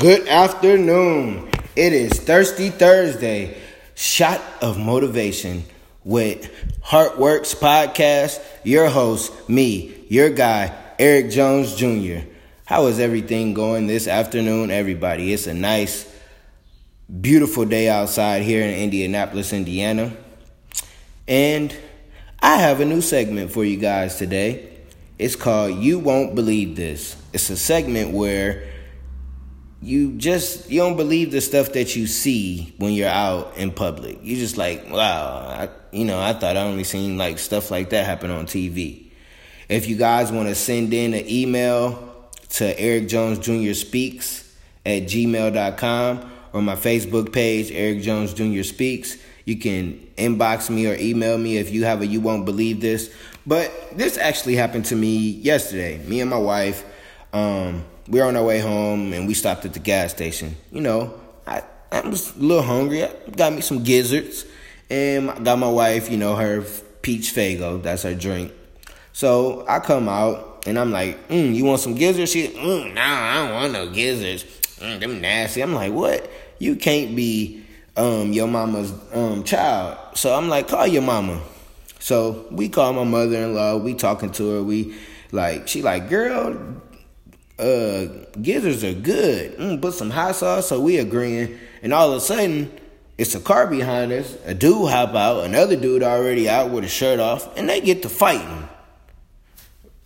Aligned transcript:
Good 0.00 0.28
afternoon. 0.28 1.50
It 1.76 1.92
is 1.92 2.12
Thirsty 2.20 2.70
Thursday. 2.70 3.58
Shot 3.94 4.40
of 4.62 4.78
motivation 4.78 5.62
with 6.04 6.50
Heartworks 6.82 7.54
Podcast. 7.54 8.42
Your 8.64 8.88
host, 8.88 9.46
me, 9.46 10.06
your 10.08 10.30
guy, 10.30 10.74
Eric 10.98 11.30
Jones 11.30 11.74
Jr. 11.74 12.26
How 12.64 12.86
is 12.86 12.98
everything 12.98 13.52
going 13.52 13.88
this 13.88 14.08
afternoon, 14.08 14.70
everybody? 14.70 15.34
It's 15.34 15.46
a 15.46 15.52
nice, 15.52 16.10
beautiful 17.20 17.66
day 17.66 17.90
outside 17.90 18.40
here 18.40 18.62
in 18.62 18.74
Indianapolis, 18.74 19.52
Indiana. 19.52 20.16
And 21.28 21.76
I 22.40 22.56
have 22.56 22.80
a 22.80 22.86
new 22.86 23.02
segment 23.02 23.52
for 23.52 23.66
you 23.66 23.76
guys 23.76 24.16
today. 24.16 24.78
It's 25.18 25.36
called 25.36 25.74
You 25.74 25.98
Won't 25.98 26.34
Believe 26.34 26.74
This. 26.74 27.16
It's 27.34 27.50
a 27.50 27.56
segment 27.58 28.12
where 28.12 28.79
you 29.82 30.12
just 30.12 30.70
you 30.70 30.80
don't 30.80 30.96
believe 30.96 31.32
the 31.32 31.40
stuff 31.40 31.72
that 31.72 31.96
you 31.96 32.06
see 32.06 32.74
when 32.78 32.92
you're 32.92 33.08
out 33.08 33.56
in 33.56 33.70
public. 33.70 34.18
You 34.22 34.36
just 34.36 34.56
like, 34.56 34.90
wow, 34.90 35.38
I, 35.38 35.68
you 35.90 36.04
know, 36.04 36.20
I 36.20 36.32
thought 36.34 36.56
I 36.56 36.60
only 36.60 36.84
seen 36.84 37.16
like 37.16 37.38
stuff 37.38 37.70
like 37.70 37.90
that 37.90 38.04
happen 38.04 38.30
on 38.30 38.46
TV. 38.46 39.06
If 39.68 39.88
you 39.88 39.96
guys 39.96 40.32
want 40.32 40.48
to 40.48 40.54
send 40.54 40.92
in 40.92 41.14
an 41.14 41.28
email 41.28 42.28
to 42.50 42.78
Eric 42.78 43.08
Jones 43.08 43.38
Jr. 43.38 43.72
Speaks 43.72 44.54
at 44.84 45.04
gmail.com 45.04 46.32
or 46.52 46.62
my 46.62 46.74
Facebook 46.74 47.32
page, 47.32 47.70
Eric 47.70 48.02
Jones 48.02 48.34
Jr. 48.34 48.62
Speaks, 48.64 49.16
you 49.44 49.56
can 49.56 49.94
inbox 50.18 50.68
me 50.68 50.86
or 50.86 50.94
email 50.96 51.38
me 51.38 51.56
if 51.56 51.70
you 51.70 51.84
have 51.84 52.02
a 52.02 52.06
you 52.06 52.20
won't 52.20 52.44
believe 52.44 52.80
this. 52.80 53.14
But 53.46 53.72
this 53.92 54.18
actually 54.18 54.56
happened 54.56 54.84
to 54.86 54.96
me 54.96 55.16
yesterday. 55.30 55.98
Me 56.06 56.20
and 56.20 56.28
my 56.28 56.38
wife, 56.38 56.84
um, 57.32 57.84
we 58.10 58.18
were 58.18 58.26
on 58.26 58.36
our 58.36 58.42
way 58.42 58.58
home 58.58 59.12
and 59.12 59.26
we 59.28 59.34
stopped 59.34 59.64
at 59.64 59.72
the 59.72 59.78
gas 59.78 60.10
station. 60.10 60.56
You 60.72 60.80
know, 60.80 61.14
I, 61.46 61.62
I 61.92 62.00
was 62.00 62.36
a 62.36 62.40
little 62.40 62.62
hungry. 62.62 63.04
I 63.04 63.12
got 63.36 63.52
me 63.52 63.60
some 63.60 63.84
gizzards 63.84 64.44
and 64.90 65.30
I 65.30 65.38
got 65.38 65.58
my 65.60 65.70
wife, 65.70 66.10
you 66.10 66.16
know, 66.16 66.34
her 66.34 66.62
peach 67.02 67.32
Faygo. 67.32 67.80
That's 67.80 68.02
her 68.02 68.14
drink. 68.14 68.52
So 69.12 69.64
I 69.68 69.78
come 69.78 70.08
out 70.08 70.64
and 70.66 70.76
I'm 70.76 70.90
like, 70.90 71.28
mm, 71.28 71.54
you 71.54 71.64
want 71.64 71.80
some 71.80 71.94
gizzards? 71.94 72.32
She, 72.32 72.48
mm, 72.48 72.98
I 72.98 73.34
don't 73.34 73.54
want 73.54 73.72
no 73.72 73.90
gizzards. 73.90 74.44
Mm, 74.80 74.98
them 74.98 75.20
nasty. 75.20 75.62
I'm 75.62 75.72
like, 75.72 75.92
what? 75.92 76.28
You 76.58 76.74
can't 76.74 77.14
be 77.14 77.64
um, 77.96 78.32
your 78.32 78.48
mama's 78.48 78.92
um, 79.12 79.44
child. 79.44 79.98
So 80.14 80.34
I'm 80.34 80.48
like, 80.48 80.66
call 80.66 80.86
your 80.86 81.02
mama. 81.02 81.40
So 82.00 82.46
we 82.50 82.68
call 82.68 82.92
my 82.92 83.04
mother 83.04 83.36
in 83.36 83.54
law. 83.54 83.76
We 83.76 83.94
talking 83.94 84.32
to 84.32 84.56
her. 84.56 84.62
We 84.64 84.96
like, 85.30 85.68
she 85.68 85.82
like, 85.82 86.08
girl, 86.08 86.80
uh, 87.60 88.26
gizzards 88.40 88.82
are 88.82 88.94
good. 88.94 89.56
Mm, 89.58 89.82
put 89.82 89.94
some 89.94 90.10
hot 90.10 90.36
sauce. 90.36 90.68
So 90.68 90.80
we 90.80 90.98
agreeing. 90.98 91.58
And 91.82 91.92
all 91.92 92.10
of 92.10 92.16
a 92.16 92.20
sudden, 92.20 92.72
it's 93.18 93.34
a 93.34 93.40
car 93.40 93.66
behind 93.66 94.12
us. 94.12 94.36
A 94.46 94.54
dude 94.54 94.90
hop 94.90 95.14
out. 95.14 95.44
Another 95.44 95.76
dude 95.76 96.02
already 96.02 96.48
out 96.48 96.70
with 96.70 96.84
a 96.84 96.88
shirt 96.88 97.20
off. 97.20 97.56
And 97.56 97.68
they 97.68 97.80
get 97.80 98.02
to 98.02 98.08
fighting. 98.08 98.68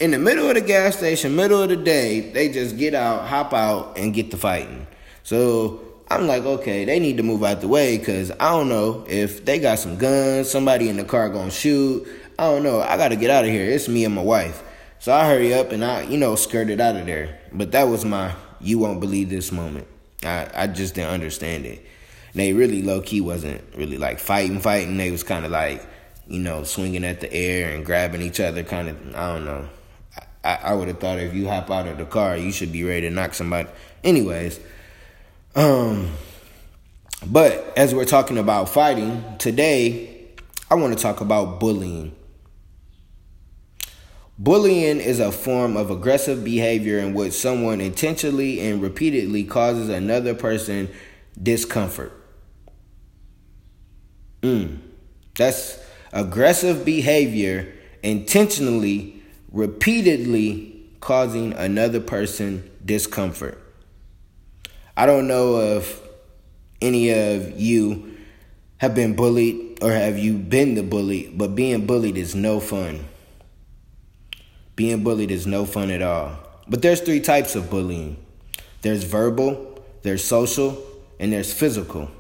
In 0.01 0.11
the 0.11 0.19
middle 0.19 0.49
of 0.49 0.55
the 0.55 0.61
gas 0.61 0.97
station, 0.97 1.37
middle 1.37 1.63
of 1.63 1.69
the 1.69 1.77
day, 1.77 2.33
they 2.33 2.49
just 2.49 2.77
get 2.77 2.95
out, 2.95 3.29
hop 3.29 3.55
out, 3.55 3.97
and 3.97 4.13
get 4.13 4.33
to 4.33 4.37
fighting. 4.37 4.89
So 5.23 5.81
I'm 6.09 6.27
like, 6.27 6.45
okay, 6.45 6.85
they 6.85 6.99
need 6.99 7.17
to 7.17 7.23
move 7.23 7.45
out 7.45 7.61
the 7.61 7.69
way 7.69 7.97
because 7.97 8.31
I 8.33 8.51
don't 8.51 8.69
know 8.69 9.05
if 9.09 9.45
they 9.45 9.59
got 9.59 9.79
some 9.79 9.97
guns, 9.97 10.51
somebody 10.51 10.89
in 10.89 10.97
the 10.97 11.05
car 11.05 11.29
gonna 11.31 11.51
shoot. 11.51 12.07
I 12.39 12.51
don't 12.51 12.65
know. 12.65 12.81
I 12.81 12.97
gotta 12.97 13.17
get 13.17 13.31
out 13.31 13.45
of 13.45 13.51
here. 13.51 13.65
It's 13.65 13.89
me 13.89 14.05
and 14.05 14.15
my 14.15 14.23
wife. 14.23 14.63
So 15.05 15.13
I 15.13 15.27
hurry 15.27 15.53
up 15.53 15.71
and 15.71 15.85
I, 15.85 16.05
you 16.05 16.17
know, 16.17 16.35
skirted 16.35 16.81
out 16.81 16.97
of 16.97 17.05
there. 17.05 17.39
But 17.53 17.73
that 17.73 17.89
was 17.89 18.07
my 18.07 18.35
you 18.59 18.79
won't 18.79 19.01
believe 19.01 19.29
this 19.29 19.53
moment. 19.53 19.87
I, 20.23 20.49
I 20.55 20.67
just 20.67 20.95
didn't 20.95 21.11
understand 21.11 21.67
it. 21.67 21.85
they 22.33 22.55
really 22.55 22.81
low 22.81 23.03
key 23.03 23.21
wasn't 23.21 23.61
really 23.77 23.99
like 23.99 24.19
fighting, 24.19 24.61
fighting. 24.61 24.97
They 24.97 25.11
was 25.11 25.23
kind 25.23 25.45
of 25.45 25.51
like, 25.51 25.87
you 26.27 26.41
know, 26.41 26.63
swinging 26.65 27.05
at 27.05 27.21
the 27.21 27.31
air 27.31 27.75
and 27.75 27.85
grabbing 27.85 28.23
each 28.23 28.41
other. 28.41 28.65
Kind 28.65 28.89
of, 28.89 29.15
I 29.15 29.35
don't 29.35 29.45
know. 29.45 29.69
I, 30.43 30.55
I 30.63 30.75
would 30.75 30.89
have 30.89 31.01
thought 31.01 31.19
if 31.19 31.35
you 31.35 31.49
hop 31.49 31.71
out 31.71 31.87
of 31.87 31.99
the 31.99 32.07
car, 32.07 32.39
you 32.39 32.51
should 32.51 32.73
be 32.73 32.83
ready 32.83 33.03
to 33.03 33.11
knock 33.11 33.35
somebody. 33.35 33.69
Anyways, 34.03 34.59
um, 35.55 36.13
but 37.27 37.75
as 37.77 37.95
we're 37.95 38.07
talking 38.07 38.39
about 38.39 38.71
fighting 38.71 39.23
today, 39.37 40.29
I 40.71 40.77
want 40.77 40.97
to 40.97 41.03
talk 41.03 41.21
about 41.21 41.61
bullying. 41.61 42.17
Bullying 44.37 45.01
is 45.01 45.21
a 45.21 45.31
form 45.31 45.77
of 45.77 45.91
aggressive 45.91 46.45
behavior 46.45 46.99
in 46.99 47.15
which 47.15 47.33
someone 47.33 47.81
intentionally 47.81 48.61
and 48.61 48.83
repeatedly 48.83 49.45
causes 49.45 49.89
another 49.89 50.35
person 50.35 50.89
discomfort. 51.41 52.13
Mm. 54.43 54.79
That's 55.37 55.79
aggressive 56.13 56.85
behavior 56.85 57.73
intentionally, 58.03 59.23
repeatedly 59.53 60.83
causing 61.01 61.53
another 61.53 62.01
person 62.01 62.69
discomfort. 62.85 63.61
I 64.97 65.07
don't 65.07 65.29
know 65.29 65.77
if 65.77 66.01
any 66.83 67.11
of 67.11 67.59
you 67.59 68.17
have 68.79 68.95
been 68.97 69.15
bullied 69.15 69.79
or 69.81 69.93
have 69.93 70.19
you 70.19 70.35
been 70.35 70.75
the 70.75 70.83
bully, 70.83 71.33
but 71.35 71.55
being 71.55 71.87
bullied 71.87 72.17
is 72.17 72.35
no 72.35 72.59
fun. 72.59 73.05
Being 74.77 75.05
bullied 75.05 75.31
is 75.31 75.47
no 75.47 75.67
fun 75.67 75.91
at 75.91 76.03
all. 76.03 76.37
But 76.69 76.83
there's 76.83 77.01
three 77.01 77.21
types 77.21 77.55
of 77.55 77.71
bullying. 77.71 78.17
There's 78.83 79.05
verbal, 79.05 79.85
there's 80.03 80.25
social, 80.25 80.83
and 81.21 81.33
there's 81.33 81.53
physical. 81.53 82.11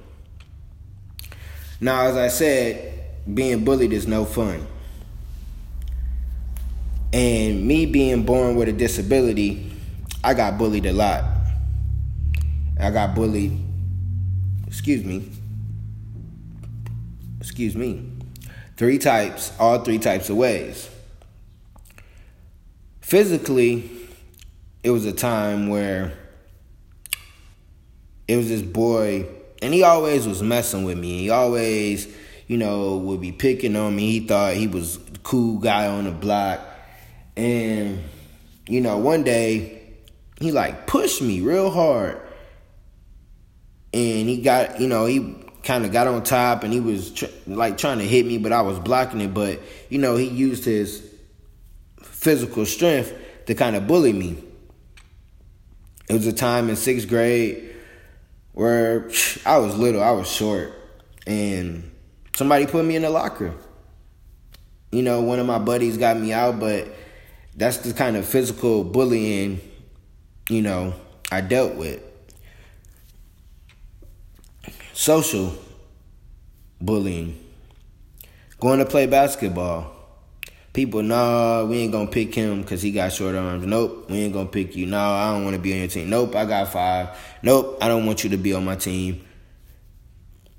Now, 1.80 2.06
as 2.06 2.16
I 2.16 2.28
said, 2.28 3.04
being 3.32 3.64
bullied 3.64 3.92
is 3.92 4.06
no 4.06 4.24
fun. 4.24 4.66
And 7.12 7.66
me 7.66 7.86
being 7.86 8.24
born 8.24 8.56
with 8.56 8.68
a 8.68 8.72
disability, 8.72 9.72
I 10.22 10.34
got 10.34 10.58
bullied 10.58 10.86
a 10.86 10.92
lot. 10.92 11.24
I 12.80 12.90
got 12.90 13.14
bullied. 13.14 13.58
Excuse 14.66 15.04
me. 15.04 15.30
Excuse 17.40 17.76
me. 17.76 18.10
Three 18.76 18.98
types, 18.98 19.52
all 19.58 19.84
three 19.84 19.98
types 19.98 20.28
of 20.30 20.36
ways. 20.36 20.90
Physically, 23.04 23.90
it 24.82 24.88
was 24.88 25.04
a 25.04 25.12
time 25.12 25.68
where 25.68 26.14
it 28.26 28.38
was 28.38 28.48
this 28.48 28.62
boy, 28.62 29.26
and 29.60 29.74
he 29.74 29.82
always 29.82 30.26
was 30.26 30.42
messing 30.42 30.84
with 30.84 30.96
me. 30.96 31.18
He 31.18 31.28
always, 31.28 32.08
you 32.46 32.56
know, 32.56 32.96
would 32.96 33.20
be 33.20 33.30
picking 33.30 33.76
on 33.76 33.94
me. 33.94 34.10
He 34.10 34.26
thought 34.26 34.54
he 34.54 34.66
was 34.66 34.98
cool 35.22 35.58
guy 35.58 35.86
on 35.86 36.04
the 36.04 36.12
block. 36.12 36.60
And, 37.36 38.02
you 38.66 38.80
know, 38.80 38.96
one 38.96 39.22
day, 39.22 39.82
he 40.40 40.50
like 40.50 40.86
pushed 40.86 41.20
me 41.20 41.42
real 41.42 41.70
hard 41.70 42.18
and 43.92 44.28
he 44.30 44.40
got 44.40 44.80
you 44.80 44.88
know 44.88 45.04
he 45.04 45.36
kind 45.62 45.84
of 45.84 45.92
got 45.92 46.06
on 46.06 46.22
top 46.24 46.64
and 46.64 46.72
he 46.72 46.80
was 46.80 47.12
tr- 47.12 47.26
like 47.46 47.78
trying 47.78 47.98
to 47.98 48.04
hit 48.04 48.26
me 48.26 48.38
but 48.38 48.50
I 48.50 48.62
was 48.62 48.78
blocking 48.78 49.20
it 49.20 49.32
but 49.32 49.60
you 49.88 49.98
know 49.98 50.16
he 50.16 50.26
used 50.26 50.64
his 50.64 51.13
physical 52.24 52.66
strength 52.66 53.12
to 53.46 53.54
kind 53.54 53.76
of 53.76 53.86
bully 53.86 54.12
me 54.12 54.42
it 56.08 56.12
was 56.12 56.26
a 56.26 56.32
time 56.32 56.68
in 56.68 56.74
6th 56.74 57.08
grade 57.08 57.74
where 58.52 59.10
I 59.46 59.58
was 59.58 59.76
little 59.76 60.02
I 60.02 60.12
was 60.12 60.30
short 60.30 60.72
and 61.26 61.90
somebody 62.36 62.66
put 62.66 62.84
me 62.84 62.96
in 62.96 63.02
the 63.02 63.10
locker 63.10 63.54
you 64.90 65.02
know 65.02 65.20
one 65.20 65.38
of 65.38 65.46
my 65.46 65.58
buddies 65.58 65.96
got 65.98 66.18
me 66.18 66.32
out 66.32 66.58
but 66.58 66.88
that's 67.56 67.78
the 67.78 67.92
kind 67.92 68.16
of 68.16 68.26
physical 68.26 68.82
bullying 68.82 69.60
you 70.48 70.62
know 70.62 70.94
I 71.30 71.40
dealt 71.40 71.76
with 71.76 72.02
Social 74.94 75.52
bullying. 76.80 77.44
Going 78.60 78.78
to 78.78 78.86
play 78.86 79.06
basketball. 79.06 79.93
People, 80.74 81.02
nah, 81.02 81.64
we 81.64 81.78
ain't 81.78 81.92
gonna 81.92 82.10
pick 82.10 82.34
him 82.34 82.60
because 82.60 82.82
he 82.82 82.90
got 82.90 83.12
short 83.12 83.36
arms. 83.36 83.64
Nope, 83.64 84.10
we 84.10 84.18
ain't 84.18 84.34
gonna 84.34 84.48
pick 84.48 84.74
you. 84.76 84.86
Nah, 84.86 85.14
I 85.14 85.32
don't 85.32 85.44
wanna 85.44 85.60
be 85.60 85.72
on 85.72 85.78
your 85.78 85.88
team. 85.88 86.10
Nope, 86.10 86.34
I 86.34 86.44
got 86.44 86.72
five. 86.72 87.16
Nope, 87.42 87.78
I 87.80 87.88
don't 87.88 88.04
want 88.04 88.24
you 88.24 88.30
to 88.30 88.36
be 88.36 88.52
on 88.52 88.64
my 88.64 88.74
team. 88.74 89.24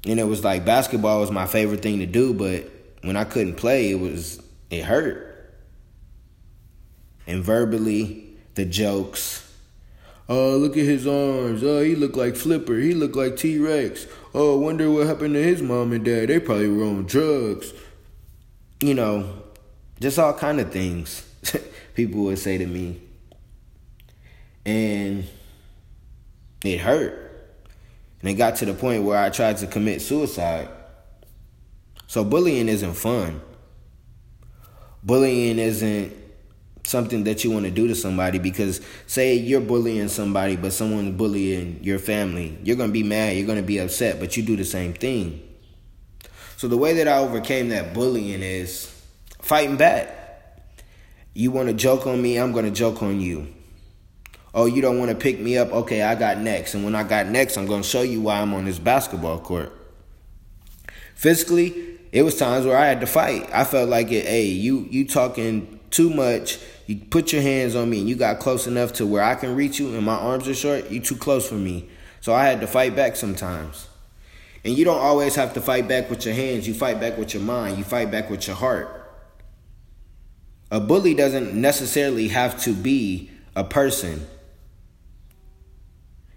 And 0.08 0.20
it 0.20 0.24
was 0.24 0.44
like 0.44 0.66
basketball 0.66 1.20
was 1.20 1.32
my 1.32 1.46
favorite 1.46 1.82
thing 1.82 2.00
to 2.00 2.06
do, 2.06 2.34
but 2.34 2.72
when 3.02 3.18
I 3.18 3.26
couldn't 3.26 3.56
play, 3.56 3.92
it 3.92 4.00
was 4.00 4.42
it 4.70 4.86
hurt. 4.86 5.54
And 7.28 7.44
verbally, 7.44 8.38
the 8.54 8.66
jokes, 8.66 9.46
Oh, 10.28 10.58
look 10.58 10.76
at 10.76 10.86
his 10.86 11.06
arms. 11.06 11.64
Oh, 11.64 11.82
he 11.84 11.96
look 11.96 12.16
like 12.16 12.36
Flipper. 12.36 12.76
He 12.76 12.96
look 12.96 13.16
like 13.16 13.38
T 13.38 13.60
Rex. 13.60 14.08
Oh, 14.34 14.58
wonder 14.58 14.90
what 14.90 15.06
happened 15.08 15.36
to 15.36 15.44
his 15.44 15.62
mom 15.62 15.92
and 15.92 16.04
dad. 16.04 16.30
They 16.30 16.40
probably 16.40 16.70
were 16.70 16.86
on 16.86 17.06
drugs. 17.06 17.74
You 18.82 18.96
know, 18.96 19.44
just 20.00 20.20
all 20.20 20.34
kind 20.34 20.60
of 20.60 20.72
things 20.72 21.28
people 21.96 22.24
would 22.24 22.40
say 22.40 22.58
to 22.58 22.66
me. 22.66 23.02
And 24.66 25.28
It 26.64 26.80
hurt. 26.80 27.22
And 28.22 28.30
it 28.30 28.34
got 28.34 28.56
to 28.58 28.66
the 28.66 28.74
point 28.74 29.04
where 29.04 29.20
I 29.20 29.30
tried 29.30 29.58
to 29.58 29.68
commit 29.68 30.02
suicide. 30.02 30.68
So 32.08 32.24
bullying 32.24 32.68
isn't 32.68 32.96
fun. 32.96 33.42
Bullying 35.04 35.60
isn't 35.60 36.12
something 36.84 37.24
that 37.26 37.44
you 37.44 37.52
want 37.52 37.66
to 37.66 37.72
do 37.72 37.88
to 37.88 37.96
somebody 37.96 38.40
because 38.40 38.82
say 39.08 39.36
you're 39.36 39.62
bullying 39.62 40.08
somebody 40.08 40.56
but 40.56 40.72
someone's 40.72 41.18
bullying 41.18 41.80
your 41.82 41.98
family 41.98 42.56
you're 42.64 42.76
going 42.76 42.90
to 42.90 42.94
be 42.94 43.02
mad 43.02 43.36
you're 43.36 43.46
going 43.48 43.58
to 43.58 43.66
be 43.66 43.80
upset 43.80 44.20
but 44.20 44.38
you 44.38 44.44
do 44.44 44.56
the 44.56 44.64
same 44.64 44.94
thing 44.94 45.42
so 46.58 46.68
the 46.68 46.78
way 46.78 46.94
that 46.94 47.08
i 47.08 47.18
overcame 47.18 47.70
that 47.70 47.92
bullying 47.92 48.44
is 48.44 48.95
fighting 49.46 49.78
back 49.78 50.10
you 51.34 51.52
want 51.52 51.68
to 51.68 51.74
joke 51.74 52.06
on 52.08 52.22
me 52.22 52.38
i'm 52.38 52.52
going 52.52 52.66
to 52.66 52.72
joke 52.72 53.02
on 53.02 53.20
you 53.20 53.48
oh 54.54 54.66
you 54.66 54.82
don't 54.82 55.00
want 55.00 55.10
to 55.10 55.16
pick 55.16 55.40
me 55.40 55.58
up 55.58 55.72
okay 55.72 56.02
i 56.02 56.16
got 56.16 56.38
next 56.38 56.74
and 56.74 56.84
when 56.84 56.96
i 56.96 57.04
got 57.04 57.28
next 57.28 57.58
i'm 57.58 57.66
going 57.66 57.82
to 57.82 57.88
show 57.88 58.02
you 58.02 58.22
why 58.22 58.40
i'm 58.40 58.54
on 58.54 58.66
this 58.66 58.80
basketball 58.80 59.40
court 59.40 59.72
physically 61.16 61.96
it 62.16 62.24
was 62.24 62.38
times 62.38 62.66
where 62.66 62.78
I 62.78 62.86
had 62.86 63.02
to 63.02 63.08
fight. 63.08 63.50
I 63.52 63.66
felt 63.66 63.90
like 63.90 64.10
it. 64.10 64.26
Hey, 64.26 64.46
you 64.46 64.88
you 64.90 65.06
talking 65.06 65.82
too 65.92 66.10
much. 66.10 66.60
You 66.88 66.96
put 66.96 67.34
your 67.34 67.42
hands 67.42 67.76
on 67.76 67.90
me, 67.90 68.00
and 68.00 68.08
you 68.08 68.16
got 68.16 68.40
close 68.40 68.68
enough 68.68 68.94
to 68.94 69.06
where 69.06 69.22
I 69.22 69.36
can 69.36 69.54
reach 69.54 69.80
you, 69.80 69.94
and 69.94 70.06
my 70.06 70.16
arms 70.16 70.48
are 70.48 70.54
short. 70.54 70.90
You 70.90 71.02
too 71.02 71.18
close 71.18 71.50
for 71.50 71.56
me, 71.56 71.90
so 72.22 72.34
I 72.34 72.46
had 72.46 72.62
to 72.62 72.68
fight 72.68 72.96
back 72.96 73.18
sometimes. 73.18 73.90
And 74.64 74.78
you 74.78 74.86
don't 74.86 75.02
always 75.02 75.36
have 75.36 75.54
to 75.56 75.62
fight 75.62 75.90
back 75.90 76.10
with 76.10 76.26
your 76.26 76.34
hands. 76.34 76.66
You 76.66 76.74
fight 76.74 77.02
back 77.02 77.18
with 77.18 77.34
your 77.34 77.44
mind. 77.44 77.78
You 77.78 77.84
fight 77.84 78.12
back 78.12 78.30
with 78.30 78.48
your 78.48 78.56
heart. 78.56 79.05
A 80.72 80.80
bully 80.80 81.14
doesn't 81.14 81.54
necessarily 81.54 82.30
have 82.30 82.62
to 82.64 82.74
be 82.74 83.30
a 83.56 83.64
person. 83.64 84.26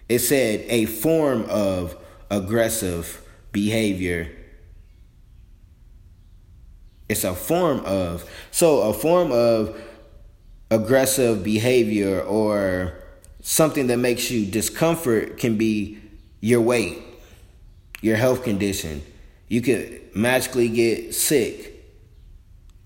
It 0.08 0.20
said 0.20 0.64
a 0.68 0.86
form 0.86 1.44
of 1.48 1.96
aggressive 2.30 3.22
behavior 3.52 4.30
it's 7.08 7.24
a 7.24 7.34
form 7.34 7.80
of 7.84 8.28
so 8.50 8.82
a 8.90 8.92
form 8.92 9.32
of 9.32 9.80
aggressive 10.70 11.42
behavior 11.42 12.20
or 12.20 12.94
something 13.40 13.86
that 13.86 13.96
makes 13.96 14.30
you 14.30 14.44
discomfort 14.44 15.38
can 15.38 15.56
be 15.56 15.98
your 16.40 16.60
weight, 16.60 16.98
your 18.02 18.16
health 18.16 18.44
condition. 18.44 19.02
You 19.48 19.62
could 19.62 20.14
magically 20.14 20.68
get 20.68 21.14
sick. 21.14 21.67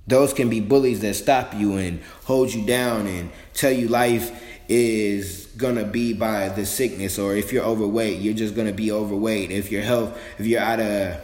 Those 0.07 0.33
can 0.33 0.49
be 0.49 0.61
bullies 0.61 1.01
that 1.01 1.15
stop 1.15 1.55
you 1.55 1.77
and 1.77 2.01
hold 2.25 2.53
you 2.53 2.67
down 2.67 3.07
and 3.07 3.31
tell 3.55 3.71
you 3.71 3.89
life 3.89 4.43
is 4.69 5.47
gonna 5.57 5.85
be 5.85 6.13
by 6.13 6.49
the 6.49 6.67
sickness 6.67 7.19
or 7.19 7.37
if 7.37 7.53
you're 7.53 7.65
overweight, 7.65 8.21
you're 8.21 8.35
just 8.35 8.55
gonna 8.57 8.73
be 8.73 8.91
overweight. 8.91 9.51
If 9.51 9.71
your 9.71 9.83
health, 9.83 10.19
if 10.39 10.47
you're 10.47 10.61
out 10.61 10.81
of 10.81 11.21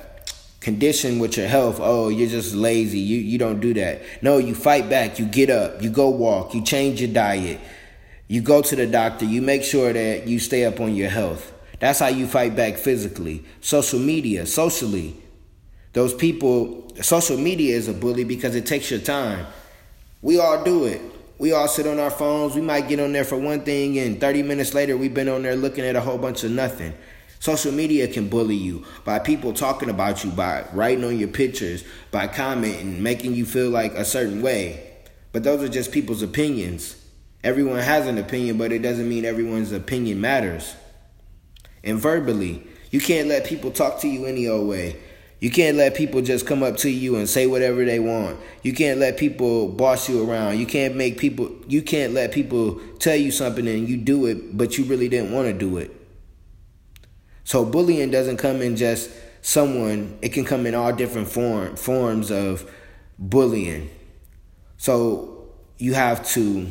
condition 0.60 1.20
with 1.20 1.36
your 1.36 1.46
health 1.46 1.78
oh 1.80 2.08
you're 2.08 2.28
just 2.28 2.54
lazy. 2.54 2.98
You 2.98 3.18
you 3.18 3.38
don't 3.38 3.60
do 3.60 3.74
that. 3.74 4.02
No 4.22 4.38
you 4.38 4.54
fight 4.54 4.88
back. 4.88 5.18
You 5.18 5.26
get 5.26 5.50
up. 5.50 5.82
You 5.82 5.90
go 5.90 6.08
walk. 6.10 6.54
You 6.54 6.62
change 6.62 7.00
your 7.00 7.12
diet. 7.12 7.60
You 8.26 8.42
go 8.42 8.60
to 8.62 8.76
the 8.76 8.86
doctor. 8.86 9.24
You 9.24 9.40
make 9.40 9.64
sure 9.64 9.92
that 9.92 10.26
you 10.26 10.38
stay 10.38 10.64
up 10.64 10.80
on 10.80 10.94
your 10.94 11.08
health. 11.08 11.52
That's 11.80 12.00
how 12.00 12.08
you 12.08 12.26
fight 12.26 12.56
back 12.56 12.76
physically. 12.76 13.44
Social 13.60 13.98
media 13.98 14.46
socially. 14.46 15.16
Those 15.94 16.12
people 16.12 16.87
social 17.02 17.36
media 17.36 17.76
is 17.76 17.88
a 17.88 17.94
bully 17.94 18.24
because 18.24 18.54
it 18.54 18.66
takes 18.66 18.90
your 18.90 19.00
time 19.00 19.46
we 20.22 20.38
all 20.38 20.62
do 20.64 20.84
it 20.84 21.00
we 21.38 21.52
all 21.52 21.68
sit 21.68 21.86
on 21.86 21.98
our 21.98 22.10
phones 22.10 22.54
we 22.54 22.60
might 22.60 22.88
get 22.88 22.98
on 23.00 23.12
there 23.12 23.24
for 23.24 23.36
one 23.36 23.60
thing 23.60 23.98
and 23.98 24.20
30 24.20 24.42
minutes 24.42 24.74
later 24.74 24.96
we've 24.96 25.14
been 25.14 25.28
on 25.28 25.42
there 25.42 25.56
looking 25.56 25.84
at 25.84 25.96
a 25.96 26.00
whole 26.00 26.18
bunch 26.18 26.44
of 26.44 26.50
nothing 26.50 26.92
Social 27.40 27.70
media 27.70 28.08
can 28.08 28.28
bully 28.28 28.56
you 28.56 28.84
by 29.04 29.18
people 29.18 29.52
talking 29.52 29.90
about 29.90 30.24
you, 30.24 30.30
by 30.30 30.64
writing 30.72 31.04
on 31.04 31.18
your 31.18 31.28
pictures, 31.28 31.84
by 32.10 32.26
commenting, 32.26 33.02
making 33.02 33.34
you 33.34 33.46
feel 33.46 33.70
like 33.70 33.94
a 33.94 34.04
certain 34.04 34.42
way. 34.42 34.90
But 35.32 35.44
those 35.44 35.62
are 35.62 35.68
just 35.68 35.92
people's 35.92 36.22
opinions. 36.22 36.96
Everyone 37.44 37.78
has 37.78 38.08
an 38.08 38.18
opinion, 38.18 38.58
but 38.58 38.72
it 38.72 38.80
doesn't 38.80 39.08
mean 39.08 39.24
everyone's 39.24 39.70
opinion 39.70 40.20
matters. 40.20 40.74
And 41.84 41.98
verbally, 41.98 42.66
you 42.90 43.00
can't 43.00 43.28
let 43.28 43.46
people 43.46 43.70
talk 43.70 44.00
to 44.00 44.08
you 44.08 44.26
any 44.26 44.48
old 44.48 44.68
way. 44.68 44.96
You 45.40 45.50
can't 45.50 45.76
let 45.76 45.94
people 45.94 46.20
just 46.20 46.46
come 46.46 46.62
up 46.64 46.76
to 46.78 46.90
you 46.90 47.16
and 47.16 47.28
say 47.28 47.46
whatever 47.46 47.84
they 47.84 48.00
want. 48.00 48.40
You 48.62 48.72
can't 48.72 48.98
let 48.98 49.16
people 49.16 49.68
boss 49.68 50.08
you 50.08 50.28
around. 50.28 50.58
You 50.58 50.66
can't 50.66 50.96
make 50.96 51.18
people 51.18 51.50
you 51.68 51.82
can't 51.82 52.12
let 52.12 52.32
people 52.32 52.80
tell 52.98 53.14
you 53.14 53.30
something 53.30 53.66
and 53.68 53.88
you 53.88 53.96
do 53.96 54.26
it 54.26 54.56
but 54.56 54.76
you 54.76 54.84
really 54.84 55.08
didn't 55.08 55.32
want 55.32 55.46
to 55.46 55.52
do 55.52 55.78
it. 55.78 55.94
So 57.44 57.64
bullying 57.64 58.10
doesn't 58.10 58.38
come 58.38 58.60
in 58.60 58.76
just 58.76 59.10
someone, 59.40 60.18
it 60.20 60.30
can 60.30 60.44
come 60.44 60.66
in 60.66 60.74
all 60.74 60.92
different 60.92 61.28
form 61.28 61.76
forms 61.76 62.30
of 62.32 62.68
bullying. 63.18 63.90
So 64.76 65.46
you 65.78 65.94
have 65.94 66.26
to 66.30 66.66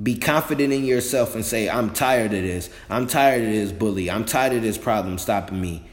be 0.00 0.16
confident 0.16 0.72
in 0.72 0.84
yourself 0.84 1.34
and 1.34 1.44
say, 1.44 1.68
I'm 1.68 1.92
tired 1.92 2.34
of 2.34 2.42
this. 2.42 2.70
I'm 2.88 3.06
tired 3.06 3.42
of 3.42 3.50
this 3.50 3.72
bully. 3.72 4.10
I'm 4.10 4.24
tired 4.24 4.52
of 4.52 4.62
this 4.62 4.78
problem 4.78 5.18
stopping 5.18 5.60
me. 5.60 5.88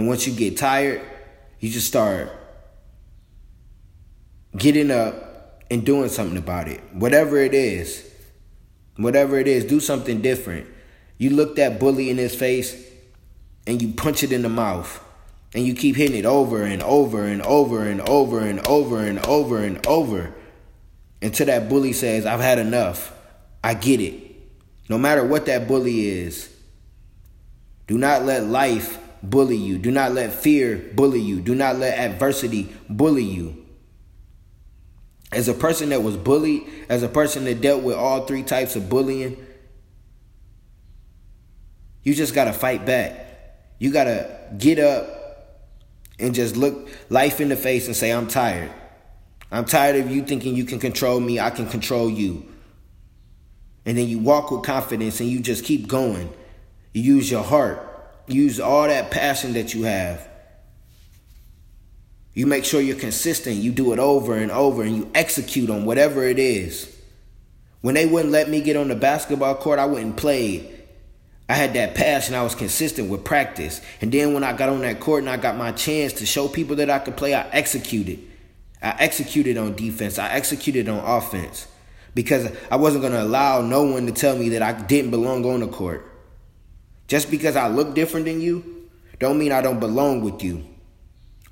And 0.00 0.08
once 0.08 0.26
you 0.26 0.32
get 0.32 0.56
tired, 0.56 1.02
you 1.58 1.68
just 1.68 1.86
start 1.86 2.32
getting 4.56 4.90
up 4.90 5.62
and 5.70 5.84
doing 5.84 6.08
something 6.08 6.38
about 6.38 6.68
it. 6.68 6.80
Whatever 6.94 7.36
it 7.36 7.52
is. 7.52 8.10
Whatever 8.96 9.38
it 9.38 9.46
is, 9.46 9.66
do 9.66 9.78
something 9.78 10.22
different. 10.22 10.66
You 11.18 11.28
look 11.28 11.56
that 11.56 11.78
bully 11.78 12.08
in 12.08 12.16
his 12.16 12.34
face 12.34 12.82
and 13.66 13.82
you 13.82 13.92
punch 13.92 14.22
it 14.22 14.32
in 14.32 14.40
the 14.40 14.48
mouth. 14.48 15.04
And 15.54 15.66
you 15.66 15.74
keep 15.74 15.96
hitting 15.96 16.16
it 16.16 16.24
over 16.24 16.62
and 16.62 16.82
over 16.82 17.26
and 17.26 17.42
over 17.42 17.86
and 17.86 18.00
over 18.08 18.40
and 18.40 18.66
over 18.66 19.02
and 19.02 19.26
over 19.26 19.58
and 19.58 19.86
over 19.86 20.34
until 21.20 21.44
that 21.44 21.68
bully 21.68 21.92
says, 21.92 22.24
I've 22.24 22.40
had 22.40 22.58
enough. 22.58 23.12
I 23.62 23.74
get 23.74 24.00
it. 24.00 24.14
No 24.88 24.96
matter 24.96 25.22
what 25.22 25.44
that 25.44 25.68
bully 25.68 26.08
is, 26.08 26.50
do 27.86 27.98
not 27.98 28.24
let 28.24 28.46
life 28.46 28.98
bully 29.22 29.56
you. 29.56 29.78
Do 29.78 29.90
not 29.90 30.12
let 30.12 30.32
fear 30.32 30.76
bully 30.94 31.20
you. 31.20 31.40
Do 31.40 31.54
not 31.54 31.76
let 31.76 31.98
adversity 31.98 32.74
bully 32.88 33.24
you. 33.24 33.66
As 35.32 35.48
a 35.48 35.54
person 35.54 35.90
that 35.90 36.02
was 36.02 36.16
bullied, 36.16 36.68
as 36.88 37.02
a 37.02 37.08
person 37.08 37.44
that 37.44 37.60
dealt 37.60 37.82
with 37.82 37.96
all 37.96 38.26
three 38.26 38.42
types 38.42 38.74
of 38.74 38.88
bullying, 38.88 39.36
you 42.02 42.14
just 42.14 42.34
got 42.34 42.44
to 42.44 42.52
fight 42.52 42.84
back. 42.84 43.26
You 43.78 43.92
got 43.92 44.04
to 44.04 44.38
get 44.58 44.78
up 44.78 45.08
and 46.18 46.34
just 46.34 46.56
look 46.56 46.88
life 47.08 47.40
in 47.40 47.48
the 47.48 47.56
face 47.56 47.86
and 47.86 47.96
say, 47.96 48.10
I'm 48.10 48.26
tired. 48.26 48.70
I'm 49.52 49.64
tired 49.64 49.96
of 49.96 50.10
you 50.10 50.22
thinking 50.22 50.54
you 50.54 50.64
can 50.64 50.78
control 50.78 51.18
me. 51.20 51.40
I 51.40 51.50
can 51.50 51.68
control 51.68 52.10
you. 52.10 52.46
And 53.84 53.96
then 53.96 54.08
you 54.08 54.18
walk 54.18 54.50
with 54.50 54.62
confidence 54.62 55.20
and 55.20 55.28
you 55.28 55.40
just 55.40 55.64
keep 55.64 55.88
going. 55.88 56.32
You 56.92 57.02
use 57.02 57.30
your 57.30 57.42
heart. 57.42 57.89
Use 58.32 58.60
all 58.60 58.86
that 58.86 59.10
passion 59.10 59.54
that 59.54 59.74
you 59.74 59.84
have. 59.84 60.26
You 62.32 62.46
make 62.46 62.64
sure 62.64 62.80
you're 62.80 62.96
consistent. 62.96 63.56
You 63.56 63.72
do 63.72 63.92
it 63.92 63.98
over 63.98 64.36
and 64.36 64.50
over 64.50 64.82
and 64.82 64.96
you 64.96 65.10
execute 65.14 65.68
on 65.68 65.84
whatever 65.84 66.24
it 66.24 66.38
is. 66.38 66.96
When 67.80 67.94
they 67.94 68.06
wouldn't 68.06 68.32
let 68.32 68.48
me 68.48 68.60
get 68.60 68.76
on 68.76 68.88
the 68.88 68.94
basketball 68.94 69.54
court, 69.56 69.78
I 69.78 69.86
wouldn't 69.86 70.16
play 70.16 70.80
I 71.50 71.54
had 71.54 71.74
that 71.74 71.96
passion. 71.96 72.36
I 72.36 72.44
was 72.44 72.54
consistent 72.54 73.10
with 73.10 73.24
practice. 73.24 73.80
And 74.00 74.12
then 74.12 74.34
when 74.34 74.44
I 74.44 74.52
got 74.52 74.68
on 74.68 74.82
that 74.82 75.00
court 75.00 75.24
and 75.24 75.28
I 75.28 75.36
got 75.36 75.56
my 75.56 75.72
chance 75.72 76.12
to 76.14 76.26
show 76.26 76.46
people 76.46 76.76
that 76.76 76.88
I 76.88 77.00
could 77.00 77.16
play, 77.16 77.34
I 77.34 77.44
executed. 77.48 78.20
I 78.80 78.94
executed 79.00 79.58
on 79.58 79.74
defense. 79.74 80.20
I 80.20 80.30
executed 80.30 80.88
on 80.88 81.00
offense. 81.00 81.66
Because 82.14 82.52
I 82.70 82.76
wasn't 82.76 83.02
going 83.02 83.14
to 83.14 83.22
allow 83.24 83.62
no 83.62 83.82
one 83.82 84.06
to 84.06 84.12
tell 84.12 84.36
me 84.36 84.50
that 84.50 84.62
I 84.62 84.80
didn't 84.80 85.10
belong 85.10 85.44
on 85.44 85.58
the 85.58 85.66
court. 85.66 86.06
Just 87.10 87.28
because 87.28 87.56
I 87.56 87.66
look 87.66 87.96
different 87.96 88.26
than 88.26 88.40
you, 88.40 88.88
don't 89.18 89.36
mean 89.36 89.50
I 89.50 89.62
don't 89.62 89.80
belong 89.80 90.22
with 90.22 90.44
you. 90.44 90.64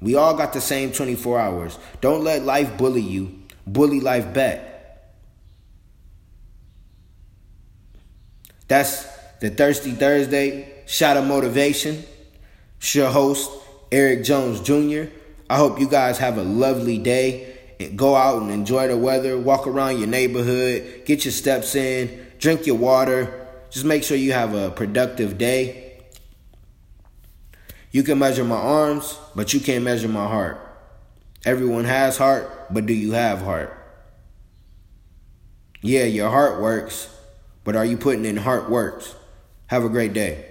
We 0.01 0.15
all 0.15 0.37
got 0.37 0.53
the 0.53 0.61
same 0.61 0.93
24 0.93 1.41
hours. 1.41 1.79
Don't 2.01 2.23
let 2.23 2.45
life 2.45 2.79
bully 2.79 3.01
you. 3.01 3.43
Bully 3.67 3.99
life 3.99 4.33
back. 4.33 4.61
That's 8.69 9.05
the 9.41 9.51
Thirsty 9.51 9.91
Thursday 9.91 10.85
Shot 10.87 11.17
of 11.17 11.27
Motivation. 11.27 12.05
It's 12.77 12.95
your 12.95 13.11
host, 13.11 13.51
Eric 13.91 14.23
Jones 14.23 14.61
Jr. 14.61 15.11
I 15.51 15.57
hope 15.57 15.81
you 15.81 15.89
guys 15.89 16.19
have 16.19 16.39
a 16.39 16.45
lovely 16.45 16.99
day. 16.99 17.59
Go 17.97 18.15
out 18.15 18.43
and 18.43 18.53
enjoy 18.53 18.87
the 18.87 18.97
weather. 18.97 19.37
Walk 19.37 19.67
around 19.67 19.99
your 19.99 20.07
neighborhood. 20.07 21.03
Get 21.05 21.25
your 21.25 21.33
steps 21.33 21.75
in. 21.75 22.29
Drink 22.39 22.65
your 22.65 22.77
water. 22.77 23.48
Just 23.71 23.85
make 23.85 24.03
sure 24.03 24.17
you 24.17 24.33
have 24.33 24.55
a 24.55 24.71
productive 24.71 25.39
day. 25.39 26.01
You 27.91 28.03
can 28.03 28.19
measure 28.19 28.45
my 28.45 28.57
arms, 28.57 29.19
but 29.35 29.53
you 29.53 29.61
can't 29.61 29.85
measure 29.85 30.09
my 30.09 30.27
heart. 30.27 30.61
Everyone 31.45 31.85
has 31.85 32.19
heart, 32.19 32.73
but 32.73 32.87
do 32.87 32.93
you 32.93 33.13
have 33.13 33.41
heart? 33.43 33.75
Yeah, 35.81 36.05
your 36.05 36.31
heart 36.31 36.61
works, 36.61 37.09
but 37.65 37.77
are 37.77 37.85
you 37.85 37.97
putting 37.97 38.25
in 38.25 38.37
heart 38.37 38.69
works? 38.69 39.15
Have 39.69 39.85
a 39.85 39.89
great 39.89 40.13
day. 40.13 40.51